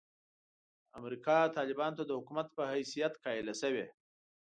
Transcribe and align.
امریکا 0.99 1.37
طالبانو 1.57 1.97
ته 1.99 2.03
د 2.05 2.11
حکومت 2.19 2.47
په 2.57 2.63
حیثیت 2.73 3.13
قایله 3.25 3.53
شوې. 3.61 3.85